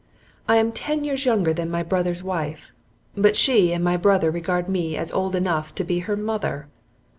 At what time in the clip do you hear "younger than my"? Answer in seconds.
1.25-1.83